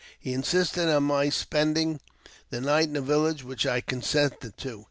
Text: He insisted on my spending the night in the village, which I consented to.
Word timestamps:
He 0.19 0.33
insisted 0.33 0.89
on 0.91 1.03
my 1.03 1.29
spending 1.29 1.99
the 2.49 2.59
night 2.59 2.85
in 2.87 2.93
the 2.93 3.01
village, 3.01 3.43
which 3.43 3.67
I 3.67 3.81
consented 3.81 4.57
to. 4.57 4.79